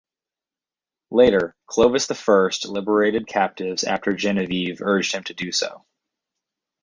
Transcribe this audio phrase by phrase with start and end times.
[1.11, 5.85] Later, Clovis I liberated captives after Genevieve urged him to do so.